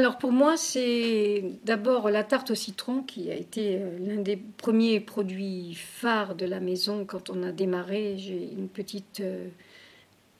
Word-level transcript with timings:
Alors 0.00 0.16
pour 0.16 0.32
moi, 0.32 0.56
c'est 0.56 1.44
d'abord 1.66 2.08
la 2.08 2.24
tarte 2.24 2.52
au 2.52 2.54
citron 2.54 3.02
qui 3.02 3.30
a 3.30 3.34
été 3.34 3.76
euh, 3.76 3.98
l'un 3.98 4.22
des 4.22 4.38
premiers 4.38 4.98
produits 4.98 5.74
phares 5.74 6.34
de 6.34 6.46
la 6.46 6.58
maison 6.58 7.04
quand 7.04 7.28
on 7.28 7.42
a 7.42 7.52
démarré. 7.52 8.14
J'ai 8.16 8.48
une 8.50 8.70
petite 8.70 9.20
euh, 9.20 9.48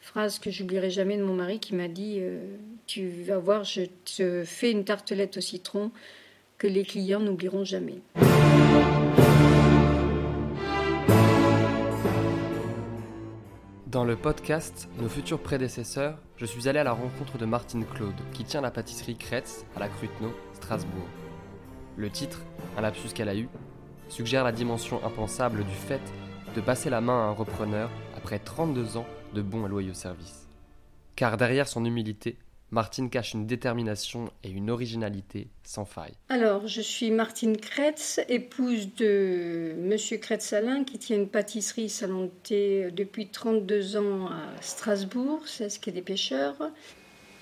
phrase 0.01 0.39
que 0.39 0.51
j'oublierai 0.51 0.89
jamais 0.89 1.19
de 1.19 1.25
mon 1.25 1.35
mari 1.35 1.59
qui 1.61 1.75
m'a 1.75 1.89
dit 1.89 2.21
euh, 2.21 2.39
Tu 2.87 3.11
vas 3.11 3.37
voir, 3.37 3.65
je 3.65 3.83
te 4.17 4.45
fais 4.45 4.71
une 4.71 4.85
tartelette 4.85 5.37
au 5.37 5.43
citron 5.43 5.91
que 6.57 6.67
les 6.67 6.85
clients 6.85 7.21
n'oublieront 7.21 7.67
jamais. 7.67 8.01
Dans 13.91 14.05
le 14.05 14.15
podcast 14.15 14.89
Nos 15.01 15.09
futurs 15.09 15.41
prédécesseurs, 15.41 16.17
je 16.37 16.47
suis 16.47 16.69
allé 16.69 16.79
à 16.79 16.85
la 16.85 16.93
rencontre 16.93 17.39
de 17.39 17.45
Martine 17.45 17.85
Claude, 17.85 18.15
qui 18.33 18.45
tient 18.45 18.61
la 18.61 18.71
pâtisserie 18.71 19.17
Kretz 19.17 19.65
à 19.75 19.81
la 19.81 19.89
Cruteno, 19.89 20.33
Strasbourg. 20.55 21.09
Le 21.97 22.09
titre, 22.09 22.41
un 22.79 22.83
lapsus 22.83 23.09
qu'elle 23.13 23.29
a 23.29 23.35
eu, 23.35 23.49
suggère 24.09 24.45
la 24.45 24.53
dimension 24.53 25.05
impensable 25.05 25.65
du 25.65 25.75
fait 25.75 26.01
de 26.55 26.61
passer 26.61 26.89
la 26.89 27.01
main 27.01 27.19
à 27.19 27.25
un 27.25 27.33
repreneur 27.33 27.91
après 28.17 28.39
32 28.39 28.97
ans 28.97 29.07
de 29.35 29.43
bons 29.43 29.67
et 29.67 29.69
loyaux 29.69 29.93
services. 29.93 30.47
Car 31.17 31.37
derrière 31.37 31.67
son 31.67 31.85
humilité, 31.85 32.39
Martine 32.71 33.11
cache 33.11 33.35
une 33.35 33.47
détermination 33.47 34.31
et 34.45 34.51
une 34.51 34.71
originalité 34.71 35.49
sans 35.65 35.85
faille. 35.85 36.15
Alors, 36.29 36.69
je 36.69 36.81
suis 36.81 37.11
Martine 37.11 37.57
Kretz, 37.57 38.21
épouse 38.29 38.95
de 38.95 39.75
Monsieur 39.79 40.19
Kretz-Salin, 40.19 40.85
qui 40.85 40.99
tient 40.99 41.17
une 41.17 41.29
pâtisserie 41.29 41.89
salon 41.89 42.31
depuis 42.51 43.29
32 43.29 43.97
ans 43.97 44.27
à 44.27 44.63
Strasbourg, 44.63 45.43
c'est 45.47 45.69
ce 45.69 45.81
qui 45.81 45.91
est 45.91 45.93
des 45.93 46.03
pêcheurs. 46.03 46.57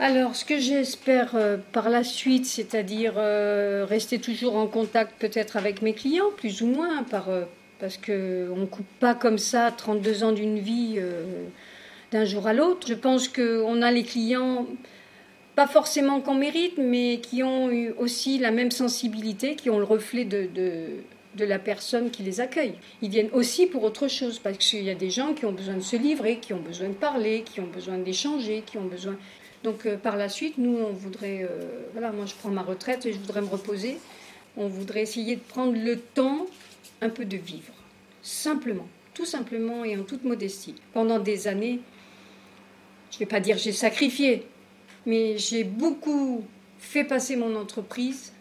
Alors, 0.01 0.37
ce 0.37 0.45
que 0.45 0.59
j'espère 0.59 1.34
euh, 1.34 1.56
par 1.73 1.90
la 1.90 2.04
suite, 2.04 2.46
c'est-à-dire 2.46 3.15
euh, 3.16 3.84
rester 3.84 4.20
toujours 4.20 4.56
en 4.56 4.68
contact 4.68 5.20
peut-être 5.20 5.56
avec 5.56 5.82
mes 5.82 5.92
clients, 5.92 6.30
plus 6.37 6.63
ou 6.63 6.66
moins, 6.66 7.02
par, 7.02 7.29
euh, 7.29 7.45
parce 7.80 7.96
qu'on 7.96 8.13
ne 8.13 8.66
coupe 8.66 8.87
pas 9.01 9.16
comme 9.16 9.38
ça 9.38 9.73
32 9.73 10.23
ans 10.23 10.32
d'une 10.32 10.60
vie 10.60 11.01
d'un 12.13 12.24
jour 12.24 12.46
à 12.46 12.52
l'autre. 12.52 12.87
Je 12.87 12.95
pense 12.95 13.26
qu'on 13.26 13.82
a 13.82 13.90
les 13.90 14.04
clients 14.04 14.66
pas 15.59 15.66
forcément 15.66 16.20
qu'on 16.20 16.37
mérite, 16.37 16.78
mais 16.78 17.18
qui 17.20 17.42
ont 17.42 17.68
eu 17.68 17.90
aussi 17.98 18.38
la 18.38 18.52
même 18.52 18.70
sensibilité, 18.70 19.56
qui 19.56 19.70
ont 19.70 19.80
le 19.80 19.84
reflet 19.84 20.24
de, 20.24 20.48
de, 20.54 21.45
la 21.45 21.59
personne 21.59 22.12
qui 22.12 22.23
les 22.23 22.40
accueille. 22.40 22.74
Ils 23.02 23.10
viennent 23.10 23.30
aussi 23.32 23.66
pour 23.66 23.82
autre 23.82 24.06
chose, 24.06 24.38
parce 24.38 24.56
qu'il 24.56 24.84
y 24.84 24.90
a 24.90 24.95
des 24.95 25.10
gens 25.10 25.34
qui 25.34 25.46
ont 25.46 25.51
besoin 25.51 25.74
de 25.74 25.80
se 25.80 25.96
livrer, 25.96 26.38
qui 26.38 26.52
ont 26.52 26.60
besoin 26.60 26.90
de 26.90 26.95
parler, 26.95 27.42
qui 27.45 27.59
ont 27.59 27.66
besoin 27.66 27.98
d'échanger, 27.98 28.62
qui 28.64 28.79
ont 28.79 28.84
besoin... 28.84 29.16
Donc 29.64 29.84
euh, 29.86 29.96
par 29.96 30.16
la 30.16 30.29
suite, 30.29 30.59
nous, 30.59 30.76
on 30.79 30.92
voudrait... 30.92 31.42
Euh, 31.42 31.48
voilà, 31.90 32.12
moi 32.12 32.26
je 32.26 32.34
prends 32.36 32.51
ma 32.51 32.62
retraite 32.62 33.04
et 33.04 33.12
je 33.12 33.18
voudrais 33.18 33.40
me 33.40 33.48
reposer. 33.48 33.98
On 34.56 34.68
voudrait 34.68 35.02
essayer 35.02 35.34
de 35.34 35.40
prendre 35.40 35.76
le 35.76 35.98
temps 35.98 36.46
un 37.01 37.09
peu 37.09 37.24
de 37.24 37.36
vivre, 37.36 37.74
simplement, 38.23 38.86
tout 39.12 39.26
simplement 39.26 39.82
et 39.82 39.96
en 39.96 40.04
toute 40.04 40.23
modestie. 40.23 40.76
Pendant 40.92 41.18
des 41.18 41.48
années, 41.48 41.80
je 43.10 43.16
ne 43.16 43.18
vais 43.18 43.26
pas 43.26 43.40
dire 43.40 43.59
j'ai 43.59 43.73
sacrifié, 43.73 44.46
mais 45.07 45.38
j'ai 45.38 45.65
beaucoup 45.65 46.45
fait 46.79 47.04
passer 47.04 47.37
mon 47.37 47.57
entreprise 47.57 48.32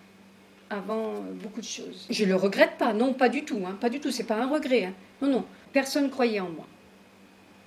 avant 0.69 1.13
beaucoup 1.41 1.61
de 1.61 1.65
choses. 1.65 2.07
Je 2.09 2.23
ne 2.25 2.29
le 2.29 2.35
regrette 2.35 2.77
pas, 2.77 2.93
non, 2.93 3.13
pas 3.13 3.29
du 3.29 3.43
tout, 3.43 3.61
hein, 3.65 3.77
pas 3.79 3.89
du 3.89 3.99
tout, 3.99 4.11
c'est 4.11 4.25
pas 4.25 4.35
un 4.35 4.47
regret. 4.47 4.85
Hein. 4.85 4.93
Non, 5.21 5.29
non, 5.29 5.45
personne 5.73 6.09
croyait 6.09 6.39
en 6.39 6.49
moi. 6.49 6.65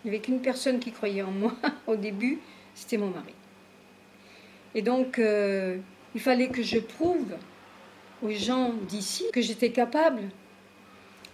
Il 0.05 0.11
n'y 0.11 0.17
avait 0.17 0.25
qu'une 0.25 0.41
personne 0.41 0.79
qui 0.79 0.93
croyait 0.93 1.23
en 1.23 1.31
moi 1.31 1.55
au 1.87 1.97
début, 1.97 2.41
c'était 2.75 2.97
mon 2.97 3.11
mari. 3.11 3.35
Et 4.75 4.83
donc, 4.83 5.19
euh, 5.19 5.79
il 6.15 6.21
fallait 6.21 6.49
que 6.49 6.63
je 6.63 6.79
prouve 6.79 7.35
aux 8.23 8.31
gens 8.31 8.75
d'ici 8.89 9.25
que 9.33 9.41
j'étais 9.41 9.71
capable 9.71 10.23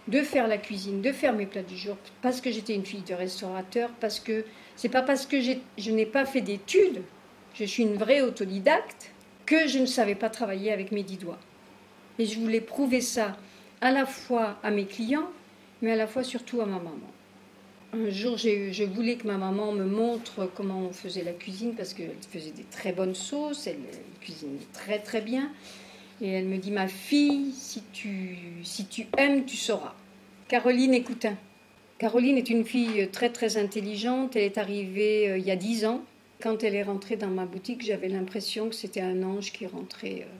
de 0.07 0.21
faire 0.21 0.47
la 0.47 0.57
cuisine, 0.57 1.01
de 1.01 1.11
faire 1.11 1.33
mes 1.33 1.45
plats 1.45 1.63
du 1.63 1.77
jour, 1.77 1.97
parce 2.21 2.39
que 2.39 2.49
j'étais 2.49 2.73
une 2.73 2.85
fille 2.85 3.01
de 3.01 3.13
restaurateur, 3.13 3.89
parce 3.99 4.19
que 4.19 4.45
c'est 4.75 4.89
pas 4.89 5.01
parce 5.01 5.25
que 5.25 5.37
je 5.41 5.91
n'ai 5.91 6.05
pas 6.05 6.25
fait 6.25 6.41
d'études 6.41 7.01
je 7.57 7.65
suis 7.65 7.83
une 7.83 7.95
vraie 7.95 8.21
autodidacte, 8.21 9.11
que 9.45 9.67
je 9.67 9.79
ne 9.79 9.85
savais 9.85 10.15
pas 10.15 10.29
travailler 10.29 10.71
avec 10.71 10.91
mes 10.91 11.03
dix 11.03 11.17
doigts. 11.17 11.39
Et 12.19 12.25
je 12.25 12.39
voulais 12.39 12.61
prouver 12.61 13.01
ça 13.01 13.37
à 13.81 13.91
la 13.91 14.05
fois 14.05 14.57
à 14.63 14.71
mes 14.71 14.85
clients, 14.85 15.29
mais 15.81 15.91
à 15.91 15.95
la 15.95 16.07
fois 16.07 16.23
surtout 16.23 16.61
à 16.61 16.65
ma 16.65 16.77
maman. 16.77 16.99
Un 17.93 18.09
jour, 18.09 18.37
je 18.37 18.83
voulais 18.83 19.15
que 19.15 19.25
ma 19.25 19.37
maman 19.37 19.71
me 19.71 19.85
montre 19.85 20.51
comment 20.53 20.79
on 20.79 20.91
faisait 20.91 21.23
la 21.23 21.31
cuisine, 21.31 21.73
parce 21.75 21.93
qu'elle 21.93 22.11
faisait 22.29 22.51
des 22.51 22.65
très 22.65 22.91
bonnes 22.91 23.15
sauces, 23.15 23.65
elle 23.65 23.77
cuisinait 24.19 24.59
très 24.73 24.99
très 24.99 25.21
bien. 25.21 25.49
Et 26.21 26.29
elle 26.29 26.45
me 26.45 26.57
dit, 26.57 26.71
ma 26.71 26.87
fille, 26.87 27.51
si 27.53 27.83
tu, 27.93 28.37
si 28.63 28.85
tu 28.87 29.07
aimes, 29.17 29.45
tu 29.45 29.55
sauras. 29.55 29.93
Caroline 30.47 30.93
Écoutin. 30.93 31.35
Caroline 31.97 32.37
est 32.37 32.49
une 32.49 32.65
fille 32.65 33.07
très 33.11 33.29
très 33.29 33.57
intelligente, 33.57 34.35
elle 34.35 34.43
est 34.43 34.57
arrivée 34.57 35.29
euh, 35.29 35.37
il 35.37 35.45
y 35.45 35.51
a 35.51 35.55
dix 35.55 35.85
ans. 35.85 36.03
Quand 36.41 36.63
elle 36.63 36.75
est 36.75 36.83
rentrée 36.83 37.15
dans 37.15 37.29
ma 37.29 37.45
boutique, 37.45 37.83
j'avais 37.83 38.09
l'impression 38.09 38.69
que 38.69 38.75
c'était 38.75 39.01
un 39.01 39.23
ange 39.23 39.51
qui 39.51 39.65
rentrait 39.65 40.21
euh, 40.21 40.35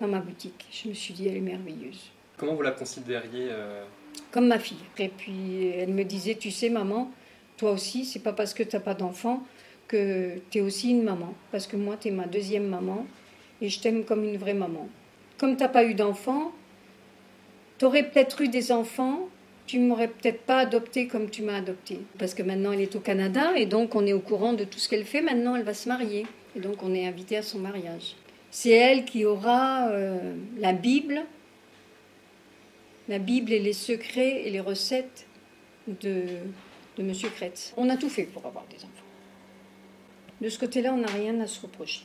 dans 0.00 0.08
ma 0.08 0.20
boutique. 0.20 0.66
Je 0.70 0.88
me 0.88 0.94
suis 0.94 1.12
dit, 1.12 1.28
elle 1.28 1.36
est 1.36 1.40
merveilleuse. 1.40 2.10
Comment 2.38 2.54
vous 2.54 2.62
la 2.62 2.70
considériez 2.70 3.48
euh, 3.50 3.84
Comme 4.30 4.48
ma 4.48 4.58
fille. 4.58 4.78
Et 4.98 5.08
puis 5.08 5.66
elle 5.66 5.92
me 5.92 6.04
disait, 6.04 6.36
tu 6.36 6.50
sais 6.50 6.70
maman, 6.70 7.10
toi 7.58 7.72
aussi, 7.72 8.06
c'est 8.06 8.20
pas 8.20 8.32
parce 8.32 8.54
que 8.54 8.62
tu 8.62 8.74
n'as 8.74 8.82
pas 8.82 8.94
d'enfant 8.94 9.44
que 9.86 10.38
tu 10.50 10.58
es 10.58 10.60
aussi 10.62 10.90
une 10.90 11.02
maman. 11.02 11.34
Parce 11.50 11.66
que 11.66 11.76
moi, 11.76 11.98
tu 12.00 12.08
es 12.08 12.10
ma 12.10 12.26
deuxième 12.26 12.66
maman 12.66 13.06
et 13.60 13.68
je 13.68 13.80
t'aime 13.80 14.04
comme 14.04 14.24
une 14.24 14.38
vraie 14.38 14.54
maman. 14.54 14.88
Comme 15.38 15.56
tu 15.56 15.62
n'as 15.62 15.68
pas 15.68 15.84
eu 15.84 15.94
d'enfant, 15.94 16.52
tu 17.78 17.84
aurais 17.84 18.08
peut-être 18.08 18.40
eu 18.40 18.48
des 18.48 18.72
enfants 18.72 19.28
tu 19.66 19.78
m'aurais 19.78 20.08
peut-être 20.08 20.42
pas 20.42 20.58
adopté 20.58 21.06
comme 21.06 21.30
tu 21.30 21.42
m'as 21.42 21.56
adopté. 21.56 22.00
Parce 22.18 22.34
que 22.34 22.42
maintenant, 22.42 22.72
elle 22.72 22.80
est 22.80 22.96
au 22.96 23.00
Canada 23.00 23.52
et 23.56 23.66
donc 23.66 23.94
on 23.94 24.06
est 24.06 24.12
au 24.12 24.20
courant 24.20 24.52
de 24.52 24.64
tout 24.64 24.78
ce 24.78 24.88
qu'elle 24.88 25.04
fait. 25.04 25.22
Maintenant, 25.22 25.56
elle 25.56 25.62
va 25.62 25.74
se 25.74 25.88
marier. 25.88 26.26
Et 26.56 26.60
donc, 26.60 26.82
on 26.82 26.94
est 26.94 27.06
invité 27.06 27.36
à 27.36 27.42
son 27.42 27.58
mariage. 27.58 28.16
C'est 28.50 28.70
elle 28.70 29.04
qui 29.04 29.24
aura 29.24 29.88
euh, 29.88 30.34
la 30.58 30.72
Bible, 30.72 31.22
la 33.08 33.18
Bible 33.18 33.52
et 33.52 33.58
les 33.58 33.72
secrets 33.72 34.46
et 34.46 34.50
les 34.50 34.60
recettes 34.60 35.26
de, 35.86 36.24
de 36.98 37.02
M. 37.02 37.12
Kretz. 37.34 37.72
On 37.76 37.88
a 37.88 37.96
tout 37.96 38.10
fait 38.10 38.24
pour 38.24 38.44
avoir 38.44 38.66
des 38.66 38.76
enfants. 38.76 38.88
De 40.40 40.48
ce 40.48 40.58
côté-là, 40.58 40.92
on 40.92 40.98
n'a 40.98 41.10
rien 41.10 41.40
à 41.40 41.46
se 41.46 41.60
reprocher. 41.62 42.02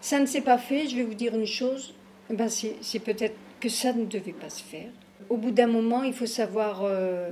Ça 0.00 0.18
ne 0.18 0.26
s'est 0.26 0.40
pas 0.42 0.58
fait, 0.58 0.88
je 0.88 0.96
vais 0.96 1.04
vous 1.04 1.14
dire 1.14 1.34
une 1.34 1.46
chose, 1.46 1.94
eh 2.30 2.34
ben 2.34 2.48
c'est 2.48 2.98
peut-être 2.98 3.36
que 3.60 3.68
ça 3.68 3.92
ne 3.92 4.06
devait 4.06 4.32
pas 4.32 4.50
se 4.50 4.62
faire 4.62 4.90
au 5.28 5.36
bout 5.36 5.50
d'un 5.50 5.66
moment, 5.66 6.02
il 6.02 6.12
faut 6.12 6.26
savoir 6.26 6.82
euh, 6.84 7.30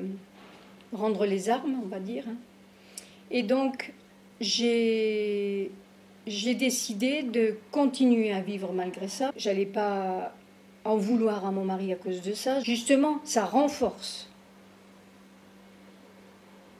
rendre 0.92 1.26
les 1.26 1.50
armes, 1.50 1.80
on 1.82 1.88
va 1.88 2.00
dire. 2.00 2.24
Et 3.30 3.42
donc, 3.42 3.92
j'ai 4.40 5.70
décidé 6.26 7.22
de 7.22 7.56
continuer 7.70 8.32
à 8.32 8.40
vivre 8.40 8.72
malgré 8.72 9.08
ça. 9.08 9.32
J'allais 9.36 9.66
pas 9.66 10.34
en 10.84 10.96
vouloir 10.96 11.44
à 11.44 11.50
mon 11.50 11.64
mari 11.64 11.92
à 11.92 11.96
cause 11.96 12.22
de 12.22 12.32
ça. 12.32 12.60
Justement, 12.60 13.20
ça 13.24 13.44
renforce. 13.44 14.28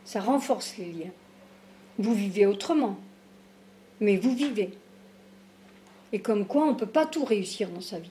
Ça 0.04 0.20
renforce 0.20 0.78
les 0.78 0.92
liens. 0.92 1.12
Vous 1.98 2.14
vivez 2.14 2.46
autrement, 2.46 2.96
mais 4.00 4.16
vous 4.16 4.34
vivez. 4.34 4.70
Et 6.12 6.20
comme 6.20 6.46
quoi, 6.46 6.64
on 6.64 6.72
ne 6.72 6.78
peut 6.78 6.86
pas 6.86 7.04
tout 7.04 7.24
réussir 7.24 7.68
dans 7.68 7.80
sa 7.80 7.98
vie. 7.98 8.10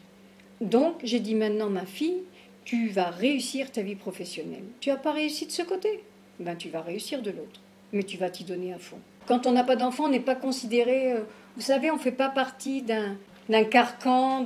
Donc, 0.61 0.95
j'ai 1.03 1.19
dit 1.19 1.33
maintenant, 1.33 1.69
ma 1.69 1.85
fille, 1.85 2.21
tu 2.67 2.89
vas 2.89 3.09
réussir 3.09 3.71
ta 3.71 3.81
vie 3.81 3.95
professionnelle. 3.95 4.65
Tu 4.81 4.89
n'as 4.89 4.97
pas 4.97 5.13
réussi 5.13 5.45
de 5.45 5.51
ce 5.51 5.61
côté, 5.61 6.03
ben 6.37 6.57
tu 6.57 6.67
vas 6.67 6.81
réussir 6.81 7.21
de 7.21 7.31
l'autre, 7.31 7.61
mais 7.93 8.03
tu 8.03 8.17
vas 8.17 8.29
t'y 8.29 8.43
donner 8.43 8.73
à 8.73 8.77
fond. 8.77 8.97
Quand 9.25 9.47
on 9.47 9.53
n'a 9.53 9.63
pas 9.63 9.77
d'enfant, 9.77 10.03
on 10.03 10.09
n'est 10.09 10.19
pas 10.19 10.35
considéré, 10.35 11.13
euh, 11.13 11.21
vous 11.55 11.61
savez, 11.61 11.89
on 11.91 11.95
ne 11.95 11.99
fait 11.99 12.11
pas 12.11 12.27
partie 12.29 12.81
d'un 12.81 13.15
d'un 13.47 13.63
carcan, 13.63 14.45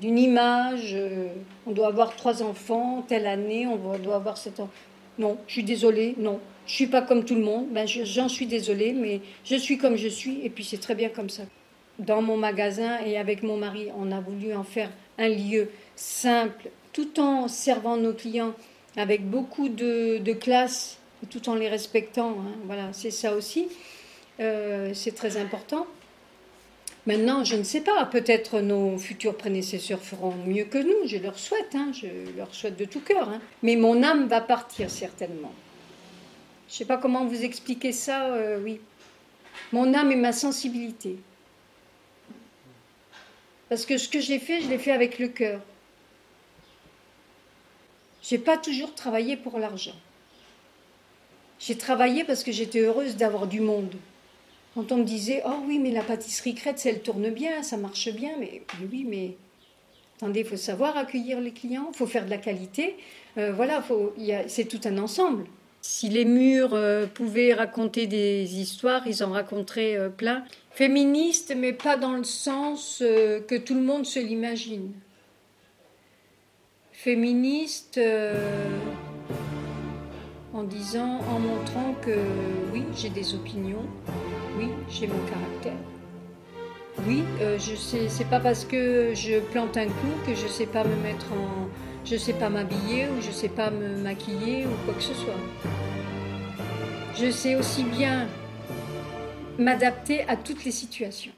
d'une 0.00 0.18
image. 0.18 0.92
Euh, 0.94 1.26
on 1.66 1.72
doit 1.72 1.88
avoir 1.88 2.14
trois 2.14 2.44
enfants, 2.44 3.04
telle 3.08 3.26
année, 3.26 3.66
on 3.66 3.98
doit 3.98 4.14
avoir 4.14 4.36
sept 4.36 4.60
ans. 4.60 4.70
Non, 5.18 5.36
je 5.48 5.54
suis 5.54 5.64
désolée, 5.64 6.14
non. 6.18 6.38
Je 6.68 6.74
suis 6.74 6.86
pas 6.86 7.02
comme 7.02 7.24
tout 7.24 7.34
le 7.34 7.42
monde, 7.42 7.66
ben 7.72 7.88
j'en 7.88 8.28
suis 8.28 8.46
désolée, 8.46 8.92
mais 8.92 9.20
je 9.44 9.56
suis 9.56 9.78
comme 9.78 9.96
je 9.96 10.06
suis, 10.06 10.46
et 10.46 10.50
puis 10.50 10.62
c'est 10.62 10.78
très 10.78 10.94
bien 10.94 11.08
comme 11.08 11.28
ça. 11.28 11.42
Dans 11.98 12.22
mon 12.22 12.36
magasin 12.36 13.00
et 13.04 13.18
avec 13.18 13.42
mon 13.42 13.56
mari, 13.56 13.88
on 13.98 14.12
a 14.12 14.20
voulu 14.20 14.54
en 14.54 14.62
faire 14.62 14.90
un 15.18 15.28
lieu 15.28 15.70
simple, 15.96 16.70
tout 16.92 17.20
en 17.20 17.48
servant 17.48 17.96
nos 17.96 18.12
clients 18.12 18.54
avec 18.96 19.28
beaucoup 19.28 19.68
de, 19.68 20.32
classe, 20.32 20.98
tout 21.30 21.48
en 21.48 21.54
les 21.54 21.68
respectant. 21.68 22.30
Hein. 22.30 22.52
Voilà, 22.66 22.92
c'est 22.92 23.10
ça 23.10 23.34
aussi. 23.34 23.68
Euh, 24.40 24.92
c'est 24.94 25.14
très 25.14 25.36
important. 25.36 25.86
Maintenant, 27.06 27.42
je 27.42 27.56
ne 27.56 27.64
sais 27.64 27.80
pas, 27.80 28.04
peut-être 28.06 28.60
nos 28.60 28.96
futurs 28.96 29.36
prédécesseurs 29.36 30.00
feront 30.00 30.34
mieux 30.46 30.64
que 30.64 30.78
nous, 30.78 31.08
je 31.08 31.16
leur 31.16 31.36
souhaite, 31.36 31.74
hein. 31.74 31.90
je 31.92 32.06
leur 32.36 32.54
souhaite 32.54 32.76
de 32.76 32.84
tout 32.84 33.00
cœur. 33.00 33.28
Hein. 33.28 33.40
Mais 33.62 33.74
mon 33.74 34.04
âme 34.04 34.28
va 34.28 34.40
partir 34.40 34.88
certainement. 34.88 35.52
Je 36.68 36.74
ne 36.74 36.78
sais 36.78 36.84
pas 36.84 36.98
comment 36.98 37.24
vous 37.24 37.42
expliquer 37.42 37.92
ça, 37.92 38.26
euh, 38.34 38.60
oui. 38.62 38.80
Mon 39.72 39.94
âme 39.94 40.12
et 40.12 40.16
ma 40.16 40.32
sensibilité. 40.32 41.16
Parce 43.68 43.84
que 43.84 43.98
ce 43.98 44.08
que 44.08 44.20
j'ai 44.20 44.38
fait, 44.38 44.60
je 44.60 44.68
l'ai 44.68 44.78
fait 44.78 44.92
avec 44.92 45.18
le 45.18 45.28
cœur. 45.28 45.60
J'ai 48.32 48.38
pas 48.38 48.56
toujours 48.56 48.94
travaillé 48.94 49.36
pour 49.36 49.58
l'argent. 49.58 49.94
J'ai 51.58 51.76
travaillé 51.76 52.24
parce 52.24 52.44
que 52.44 52.50
j'étais 52.50 52.78
heureuse 52.78 53.16
d'avoir 53.16 53.46
du 53.46 53.60
monde. 53.60 53.94
Quand 54.74 54.90
on 54.90 54.96
me 54.96 55.04
disait 55.04 55.42
Oh 55.44 55.58
oui, 55.66 55.78
mais 55.78 55.90
la 55.90 56.00
pâtisserie 56.00 56.54
crête, 56.54 56.80
elle 56.86 57.02
tourne 57.02 57.28
bien, 57.28 57.62
ça 57.62 57.76
marche 57.76 58.08
bien, 58.08 58.30
mais 58.40 58.62
oui, 58.90 59.04
mais 59.06 59.36
attendez, 60.16 60.40
il 60.40 60.46
faut 60.46 60.56
savoir 60.56 60.96
accueillir 60.96 61.42
les 61.42 61.50
clients, 61.50 61.88
il 61.92 61.94
faut 61.94 62.06
faire 62.06 62.24
de 62.24 62.30
la 62.30 62.38
qualité. 62.38 62.96
Euh, 63.36 63.52
voilà, 63.52 63.84
c'est 64.46 64.64
tout 64.64 64.80
un 64.84 64.96
ensemble. 64.96 65.44
Si 65.82 66.08
les 66.08 66.24
murs 66.24 66.72
euh, 66.72 67.04
pouvaient 67.04 67.52
raconter 67.52 68.06
des 68.06 68.58
histoires, 68.58 69.06
ils 69.06 69.22
en 69.22 69.32
raconteraient 69.32 69.96
euh, 69.96 70.08
plein. 70.08 70.42
Féministe, 70.70 71.52
mais 71.54 71.74
pas 71.74 71.98
dans 71.98 72.16
le 72.16 72.24
sens 72.24 73.00
que 73.00 73.58
tout 73.58 73.74
le 73.74 73.82
monde 73.82 74.06
se 74.06 74.20
l'imagine. 74.20 74.90
Féministe 77.02 77.98
en 80.54 80.62
disant, 80.62 81.18
en 81.34 81.40
montrant 81.40 81.94
que 82.00 82.16
oui, 82.72 82.84
j'ai 82.94 83.10
des 83.10 83.34
opinions, 83.34 83.84
oui, 84.56 84.68
j'ai 84.88 85.08
mon 85.08 85.18
caractère. 85.26 85.80
Oui, 87.04 87.24
euh, 87.40 87.58
je 87.58 87.74
sais, 87.74 88.08
c'est 88.08 88.28
pas 88.30 88.38
parce 88.38 88.64
que 88.64 89.14
je 89.14 89.40
plante 89.50 89.76
un 89.78 89.86
clou 89.86 90.12
que 90.24 90.36
je 90.36 90.46
sais 90.46 90.66
pas 90.66 90.84
me 90.84 90.94
mettre 91.02 91.26
en, 91.32 91.66
je 92.04 92.16
sais 92.16 92.34
pas 92.34 92.48
m'habiller 92.48 93.08
ou 93.08 93.20
je 93.20 93.32
sais 93.32 93.48
pas 93.48 93.72
me 93.72 93.96
maquiller 93.96 94.66
ou 94.66 94.84
quoi 94.84 94.94
que 94.94 95.02
ce 95.02 95.14
soit. 95.14 95.34
Je 97.16 97.32
sais 97.32 97.56
aussi 97.56 97.82
bien 97.82 98.28
m'adapter 99.58 100.22
à 100.28 100.36
toutes 100.36 100.64
les 100.64 100.70
situations. 100.70 101.32